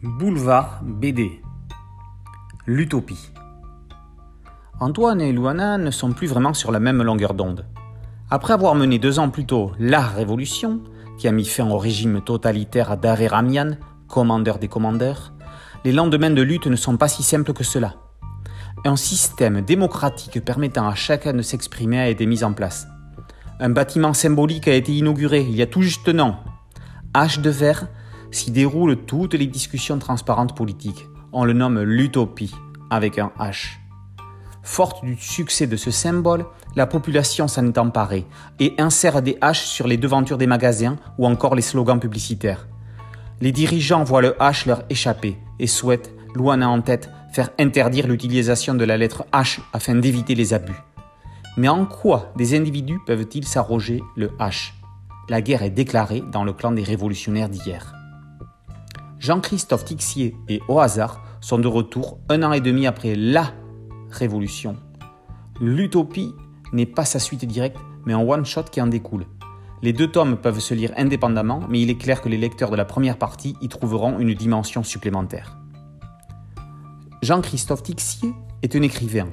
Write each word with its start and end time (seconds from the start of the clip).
Boulevard 0.00 0.78
BD 0.84 1.42
L'utopie 2.66 3.32
Antoine 4.78 5.20
et 5.20 5.32
Luana 5.32 5.76
ne 5.76 5.90
sont 5.90 6.12
plus 6.12 6.28
vraiment 6.28 6.54
sur 6.54 6.70
la 6.70 6.78
même 6.78 7.02
longueur 7.02 7.34
d'onde. 7.34 7.66
Après 8.30 8.52
avoir 8.52 8.76
mené 8.76 9.00
deux 9.00 9.18
ans 9.18 9.28
plus 9.28 9.44
tôt 9.44 9.72
la 9.80 10.00
Révolution, 10.00 10.82
qui 11.18 11.26
a 11.26 11.32
mis 11.32 11.44
fin 11.44 11.68
au 11.68 11.78
régime 11.78 12.20
totalitaire 12.20 12.96
d'Are 12.96 13.28
Ramian, 13.28 13.72
commandeur 14.06 14.60
des 14.60 14.68
commandeurs, 14.68 15.32
les 15.84 15.90
lendemains 15.90 16.30
de 16.30 16.42
lutte 16.42 16.68
ne 16.68 16.76
sont 16.76 16.96
pas 16.96 17.08
si 17.08 17.24
simples 17.24 17.52
que 17.52 17.64
cela. 17.64 17.96
Un 18.84 18.94
système 18.94 19.62
démocratique 19.62 20.44
permettant 20.44 20.86
à 20.86 20.94
chacun 20.94 21.32
de 21.32 21.42
s'exprimer 21.42 21.98
a 21.98 22.08
été 22.08 22.24
mis 22.24 22.44
en 22.44 22.52
place. 22.52 22.86
Un 23.58 23.70
bâtiment 23.70 24.14
symbolique 24.14 24.68
a 24.68 24.74
été 24.74 24.92
inauguré 24.92 25.40
il 25.40 25.56
y 25.56 25.62
a 25.62 25.66
tout 25.66 25.82
juste 25.82 26.08
un 26.08 26.20
an. 26.20 26.36
H 27.14 27.40
de 27.40 27.50
verre 27.50 27.88
s'y 28.30 28.50
déroulent 28.50 28.96
toutes 28.96 29.34
les 29.34 29.46
discussions 29.46 29.98
transparentes 29.98 30.56
politiques. 30.56 31.06
On 31.32 31.44
le 31.44 31.52
nomme 31.52 31.80
l'utopie, 31.82 32.54
avec 32.90 33.18
un 33.18 33.32
H. 33.38 33.78
Forte 34.62 35.04
du 35.04 35.16
succès 35.16 35.66
de 35.66 35.76
ce 35.76 35.90
symbole, 35.90 36.44
la 36.76 36.86
population 36.86 37.48
s'en 37.48 37.66
est 37.66 37.78
emparée 37.78 38.26
et 38.60 38.74
insère 38.78 39.22
des 39.22 39.34
H 39.34 39.64
sur 39.64 39.88
les 39.88 39.96
devantures 39.96 40.38
des 40.38 40.46
magasins 40.46 40.96
ou 41.16 41.26
encore 41.26 41.54
les 41.54 41.62
slogans 41.62 41.98
publicitaires. 41.98 42.68
Les 43.40 43.52
dirigeants 43.52 44.04
voient 44.04 44.22
le 44.22 44.32
H 44.40 44.66
leur 44.66 44.82
échapper 44.90 45.38
et 45.58 45.66
souhaitent, 45.66 46.12
loin 46.34 46.60
en 46.62 46.82
tête, 46.82 47.10
faire 47.32 47.50
interdire 47.58 48.06
l'utilisation 48.06 48.74
de 48.74 48.84
la 48.84 48.96
lettre 48.96 49.24
H 49.32 49.60
afin 49.72 49.94
d'éviter 49.94 50.34
les 50.34 50.54
abus. 50.54 50.80
Mais 51.56 51.68
en 51.68 51.86
quoi 51.86 52.32
des 52.36 52.56
individus 52.56 53.00
peuvent-ils 53.06 53.46
s'arroger 53.46 54.02
le 54.16 54.28
H? 54.38 54.72
La 55.28 55.40
guerre 55.40 55.62
est 55.62 55.70
déclarée 55.70 56.22
dans 56.32 56.44
le 56.44 56.52
clan 56.52 56.72
des 56.72 56.82
révolutionnaires 56.82 57.48
d'hier. 57.48 57.97
Jean-Christophe 59.20 59.84
Tixier 59.84 60.36
et 60.48 60.60
Au 60.68 60.78
hasard 60.78 61.24
sont 61.40 61.58
de 61.58 61.66
retour 61.66 62.18
un 62.28 62.42
an 62.44 62.52
et 62.52 62.60
demi 62.60 62.86
après 62.86 63.16
la 63.16 63.52
révolution. 64.10 64.76
L'utopie 65.60 66.34
n'est 66.72 66.86
pas 66.86 67.04
sa 67.04 67.18
suite 67.18 67.44
directe, 67.44 67.78
mais 68.06 68.12
un 68.12 68.20
one-shot 68.20 68.64
qui 68.70 68.80
en 68.80 68.86
découle. 68.86 69.26
Les 69.82 69.92
deux 69.92 70.06
tomes 70.06 70.36
peuvent 70.36 70.60
se 70.60 70.72
lire 70.72 70.92
indépendamment, 70.96 71.60
mais 71.68 71.80
il 71.80 71.90
est 71.90 71.98
clair 71.98 72.22
que 72.22 72.28
les 72.28 72.36
lecteurs 72.36 72.70
de 72.70 72.76
la 72.76 72.84
première 72.84 73.18
partie 73.18 73.56
y 73.60 73.68
trouveront 73.68 74.20
une 74.20 74.34
dimension 74.34 74.84
supplémentaire. 74.84 75.58
Jean-Christophe 77.22 77.82
Tixier 77.82 78.32
est 78.62 78.76
un 78.76 78.82
écrivain. 78.82 79.28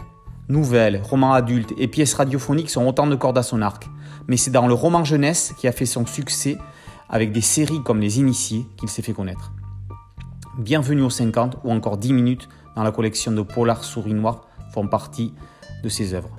Nouvelles, 0.50 1.02
romans 1.04 1.34
adultes 1.34 1.74
et 1.78 1.88
pièces 1.88 2.16
radiophoniques 2.16 2.72
sont 2.72 2.88
autant 2.88 3.06
de 3.06 3.16
cordes 3.16 3.38
à 3.38 3.44
son 3.44 3.62
arc, 3.62 3.88
mais 4.28 4.38
c'est 4.38 4.52
dans 4.52 4.68
le 4.68 4.74
roman 4.74 5.04
jeunesse 5.04 5.54
qui 5.60 5.68
a 5.68 5.72
fait 5.72 5.86
son 5.86 6.08
succès 6.08 6.58
avec 7.08 7.32
des 7.32 7.42
séries 7.42 7.84
comme 7.84 8.00
Les 8.00 8.20
Initiés 8.20 8.66
qu'il 8.78 8.90
s'est 8.90 9.04
fait 9.04 9.14
connaître. 9.14 9.52
Bienvenue 10.58 11.02
aux 11.02 11.10
50 11.10 11.58
ou 11.66 11.72
encore 11.74 11.98
10 11.98 12.14
minutes 12.14 12.48
dans 12.78 12.84
la 12.84 12.94
collection 12.94 13.34
de 13.34 13.42
Polar 13.42 13.84
Souris 13.84 14.14
Noir 14.14 14.48
font 14.72 14.88
partie 14.88 15.34
de 15.84 15.90
ses 15.90 16.14
œuvres. 16.14 16.34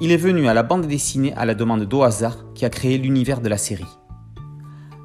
Il 0.00 0.10
est 0.10 0.16
venu 0.16 0.48
à 0.48 0.54
la 0.54 0.64
bande 0.64 0.86
dessinée 0.86 1.32
à 1.34 1.44
la 1.44 1.54
demande 1.54 1.84
d'Ohazard 1.84 2.52
qui 2.54 2.64
a 2.64 2.70
créé 2.70 2.98
l'univers 2.98 3.40
de 3.40 3.48
la 3.48 3.56
série. 3.56 3.86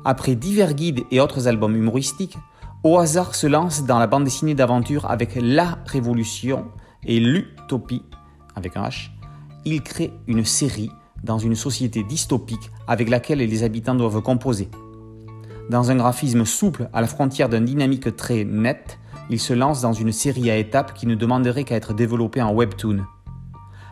Après 0.05 0.33
divers 0.33 0.73
guides 0.73 1.03
et 1.11 1.19
autres 1.19 1.47
albums 1.47 1.75
humoristiques, 1.75 2.35
Oazar 2.83 3.35
se 3.35 3.45
lance 3.45 3.85
dans 3.85 3.99
la 3.99 4.07
bande 4.07 4.23
dessinée 4.23 4.55
d'aventure 4.55 5.05
avec 5.05 5.37
La 5.39 5.77
Révolution 5.85 6.65
et 7.05 7.19
l'Utopie 7.19 8.01
avec 8.55 8.75
un 8.75 8.85
H. 8.85 9.11
Il 9.65 9.83
crée 9.83 10.11
une 10.25 10.45
série 10.45 10.89
dans 11.23 11.37
une 11.37 11.55
société 11.55 12.01
dystopique 12.01 12.71
avec 12.87 13.07
laquelle 13.07 13.37
les 13.37 13.61
habitants 13.61 13.93
doivent 13.93 14.23
composer. 14.23 14.67
Dans 15.71 15.89
un 15.89 15.95
graphisme 15.95 16.43
souple 16.43 16.89
à 16.91 16.99
la 16.99 17.07
frontière 17.07 17.47
d'un 17.47 17.61
dynamique 17.61 18.13
très 18.17 18.43
net, 18.43 18.99
il 19.29 19.39
se 19.39 19.53
lance 19.53 19.79
dans 19.79 19.93
une 19.93 20.11
série 20.11 20.51
à 20.51 20.57
étapes 20.57 20.93
qui 20.93 21.07
ne 21.07 21.15
demanderait 21.15 21.63
qu'à 21.63 21.77
être 21.77 21.93
développée 21.93 22.41
en 22.41 22.51
webtoon. 22.53 23.05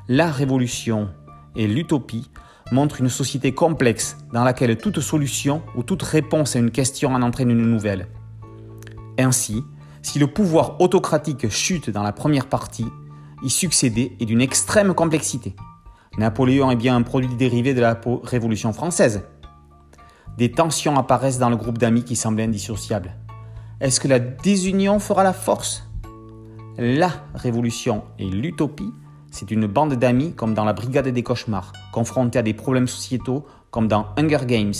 La 0.10 0.30
révolution 0.30 1.08
et 1.56 1.68
l'utopie 1.68 2.30
montrent 2.74 3.00
une 3.00 3.08
société 3.08 3.54
complexe 3.54 4.18
dans 4.34 4.44
laquelle 4.44 4.76
toute 4.76 5.00
solution 5.00 5.62
ou 5.74 5.84
toute 5.84 6.04
réponse 6.04 6.58
à 6.58 6.60
une 6.60 6.72
question 6.72 7.14
en 7.14 7.22
entraîne 7.22 7.50
une 7.50 7.72
nouvelle. 7.72 8.08
Ainsi, 9.18 9.64
si 10.02 10.20
le 10.20 10.28
pouvoir 10.28 10.82
autocratique 10.82 11.48
chute 11.48 11.90
dans 11.90 12.04
la 12.04 12.12
première 12.12 12.48
partie, 12.48 12.88
y 13.42 13.50
succéder 13.50 14.18
est 14.20 14.26
d'une 14.26 14.42
extrême 14.42 14.94
complexité. 14.94 15.56
Napoléon 16.18 16.72
est 16.72 16.76
bien 16.76 16.98
un 16.98 17.04
produit 17.04 17.34
dérivé 17.36 17.74
de 17.74 17.80
la 17.80 17.98
Révolution 18.24 18.74
française. 18.74 19.24
Des 20.38 20.52
tensions 20.52 20.98
apparaissent 20.98 21.40
dans 21.40 21.50
le 21.50 21.58
groupe 21.58 21.78
d'amis 21.78 22.04
qui 22.04 22.16
semblent 22.16 22.42
indissociables. 22.42 23.16
Est-ce 23.82 24.00
que 24.00 24.08
la 24.08 24.20
désunion 24.20 25.00
fera 25.00 25.24
la 25.24 25.34
force? 25.34 25.90
La 26.78 27.12
révolution 27.34 28.04
et 28.20 28.30
l'utopie, 28.30 28.94
c'est 29.32 29.52
une 29.52 29.68
bande 29.68 29.96
d'amis 29.96 30.34
comme 30.34 30.54
dans 30.54 30.66
la 30.66 30.74
Brigade 30.74 31.08
des 31.10 31.24
cauchemars, 31.24 31.74
confrontés 31.92 32.40
à 32.40 32.42
des 32.42 32.54
problèmes 32.54 32.88
sociétaux 32.88 33.46
comme 33.72 33.88
dans 33.88 34.08
Hunger 34.18 34.46
Games. 34.46 34.74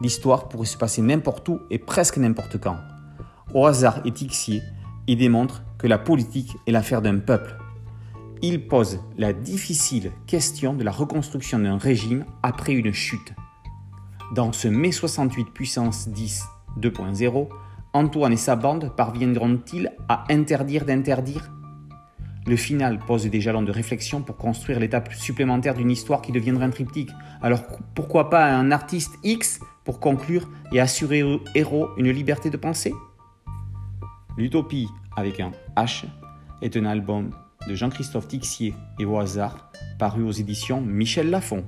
L'histoire 0.00 0.48
pourrait 0.48 0.66
se 0.66 0.76
passer 0.76 1.02
n'importe 1.02 1.48
où 1.48 1.60
et 1.70 1.78
presque 1.78 2.18
n'importe 2.18 2.58
quand. 2.58 2.76
Au 3.54 3.66
hasard 3.66 4.00
et 4.04 4.12
Tixier, 4.12 4.62
il 5.06 5.18
démontre 5.18 5.62
que 5.78 5.86
la 5.86 5.98
politique 5.98 6.56
est 6.66 6.72
l'affaire 6.72 7.02
d'un 7.02 7.18
peuple. 7.18 7.56
Il 8.42 8.68
pose 8.68 9.00
la 9.16 9.32
difficile 9.32 10.12
question 10.26 10.74
de 10.74 10.84
la 10.84 10.92
reconstruction 10.92 11.58
d'un 11.58 11.78
régime 11.78 12.24
après 12.42 12.72
une 12.72 12.92
chute. 12.92 13.32
Dans 14.34 14.52
ce 14.52 14.68
mai 14.68 14.92
68 14.92 15.52
puissance 15.54 16.08
10 16.10 16.44
2.0, 16.80 17.48
Antoine 17.94 18.32
et 18.32 18.36
sa 18.36 18.56
bande 18.56 18.92
parviendront-ils 18.94 19.90
à 20.06 20.24
interdire 20.28 20.84
d'interdire? 20.84 21.50
Le 22.46 22.56
final 22.56 22.98
pose 22.98 23.24
des 23.26 23.40
jalons 23.40 23.62
de 23.62 23.72
réflexion 23.72 24.20
pour 24.20 24.36
construire 24.36 24.80
l'étape 24.80 25.14
supplémentaire 25.14 25.72
d'une 25.72 25.90
histoire 25.90 26.20
qui 26.20 26.32
deviendra 26.32 26.66
un 26.66 26.70
triptyque. 26.70 27.10
Alors 27.40 27.62
pourquoi 27.94 28.28
pas 28.28 28.52
un 28.52 28.70
artiste 28.70 29.14
X 29.24 29.60
pour 29.84 29.98
conclure 29.98 30.46
et 30.72 30.80
assurer 30.80 31.22
au 31.22 31.40
héros 31.54 31.88
une 31.96 32.10
liberté 32.10 32.50
de 32.50 32.58
penser 32.58 32.92
L'Utopie 34.36 34.88
avec 35.16 35.40
un 35.40 35.52
H 35.76 36.04
est 36.60 36.76
un 36.76 36.84
album 36.84 37.30
de 37.66 37.74
Jean-Christophe 37.74 38.28
Tixier 38.28 38.74
et 38.98 39.06
au 39.06 39.18
hasard 39.18 39.72
paru 39.98 40.22
aux 40.22 40.32
éditions 40.32 40.82
Michel 40.82 41.30
Lafon. 41.30 41.64